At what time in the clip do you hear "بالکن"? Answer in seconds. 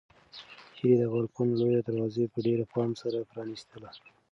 1.13-1.47